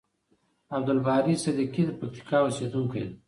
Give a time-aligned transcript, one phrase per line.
[0.77, 3.11] عبدالباری صدیقی د پکتیکا اوسیدونکی یم.